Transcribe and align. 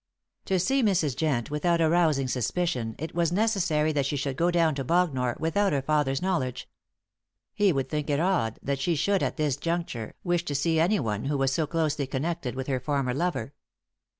To 0.45 0.57
see 0.59 0.81
Mrs. 0.81 1.15
Jent 1.15 1.51
without 1.51 1.79
arousing 1.79 2.27
suspicion 2.27 2.95
it 2.97 3.13
was 3.13 3.31
necessary 3.31 3.91
that 3.91 4.07
she 4.07 4.15
should 4.17 4.35
go 4.35 4.49
down 4.49 4.73
to 4.73 4.83
Bognor 4.83 5.37
without 5.39 5.73
her 5.73 5.81
father's 5.83 6.23
knowledge. 6.23 6.67
He 7.53 7.71
would 7.71 7.87
think 7.89 8.09
it 8.09 8.19
odd 8.19 8.57
that 8.63 8.79
she 8.79 8.95
should, 8.95 9.21
at 9.21 9.37
this 9.37 9.57
juncture, 9.57 10.15
wish 10.23 10.43
to 10.45 10.55
see 10.55 10.79
one 10.99 11.25
who 11.25 11.37
was 11.37 11.53
so 11.53 11.67
closely 11.67 12.07
connected 12.07 12.55
with 12.55 12.65
her 12.65 12.79
former 12.79 13.13
lover. 13.13 13.53